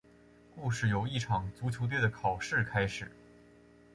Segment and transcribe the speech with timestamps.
[0.55, 3.11] 故事由一场足球队的考试开始。